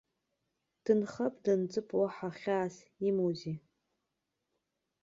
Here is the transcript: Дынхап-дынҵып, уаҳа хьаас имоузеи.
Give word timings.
Дынхап-дынҵып, 0.83 1.87
уаҳа 1.99 2.29
хьаас 2.39 2.75
имоузеи. 3.07 3.57